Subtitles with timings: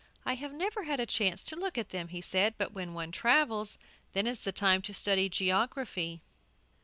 [0.25, 3.11] "I have never had a chance to look at them," he said; "but when one
[3.11, 3.77] travels,
[4.13, 6.23] then is the time to study geography."